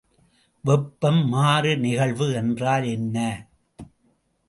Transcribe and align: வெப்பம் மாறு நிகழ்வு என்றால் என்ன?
வெப்பம் 0.63 1.27
மாறு 1.27 1.77
நிகழ்வு 1.77 2.27
என்றால் 2.33 2.83
என்ன? 2.87 3.17